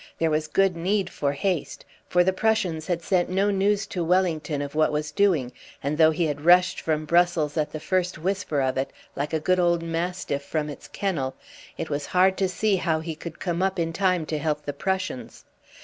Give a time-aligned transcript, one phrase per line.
[0.17, 4.59] There was good need for haste, for the Prussians had sent no news to Wellington
[4.59, 5.51] of what was doing,
[5.83, 9.39] and though he had rushed from Brussels at the first whisper of it, like a
[9.39, 11.35] good old mastiff from its kennel,
[11.77, 14.73] it was hard to see how he could come up in time to help the
[14.73, 15.45] Prussians.